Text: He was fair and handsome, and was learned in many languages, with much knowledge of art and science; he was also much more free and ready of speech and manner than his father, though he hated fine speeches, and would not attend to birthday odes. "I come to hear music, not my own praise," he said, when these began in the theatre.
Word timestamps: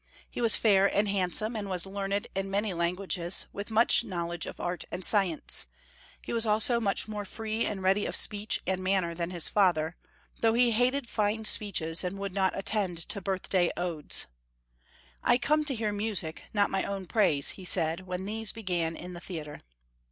He 0.27 0.41
was 0.41 0.55
fair 0.55 0.87
and 0.87 1.07
handsome, 1.07 1.55
and 1.55 1.69
was 1.69 1.85
learned 1.85 2.25
in 2.33 2.49
many 2.49 2.73
languages, 2.73 3.45
with 3.53 3.69
much 3.69 4.03
knowledge 4.03 4.47
of 4.47 4.59
art 4.59 4.83
and 4.91 5.05
science; 5.05 5.67
he 6.23 6.33
was 6.33 6.43
also 6.43 6.79
much 6.79 7.07
more 7.07 7.23
free 7.23 7.67
and 7.67 7.83
ready 7.83 8.07
of 8.07 8.15
speech 8.15 8.59
and 8.65 8.83
manner 8.83 9.13
than 9.13 9.29
his 9.29 9.47
father, 9.47 9.95
though 10.39 10.55
he 10.55 10.71
hated 10.71 11.07
fine 11.07 11.45
speeches, 11.45 12.03
and 12.03 12.17
would 12.17 12.33
not 12.33 12.57
attend 12.57 12.97
to 13.09 13.21
birthday 13.21 13.69
odes. 13.77 14.25
"I 15.23 15.37
come 15.37 15.65
to 15.65 15.75
hear 15.75 15.91
music, 15.91 16.45
not 16.51 16.71
my 16.71 16.83
own 16.83 17.05
praise," 17.05 17.51
he 17.51 17.63
said, 17.63 18.07
when 18.07 18.25
these 18.25 18.51
began 18.51 18.95
in 18.95 19.13
the 19.13 19.19
theatre. 19.21 19.61